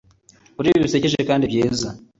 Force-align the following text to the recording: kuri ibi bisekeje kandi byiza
kuri 0.55 0.67
ibi 0.69 0.85
bisekeje 0.85 1.19
kandi 1.29 1.49
byiza 1.51 1.87